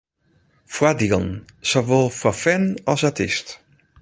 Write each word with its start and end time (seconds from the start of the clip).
Foardielen, 0.77 1.29
sawol 1.69 2.07
foar 2.19 2.37
fan 2.43 2.63
as 2.91 3.01
artyst. 3.09 3.47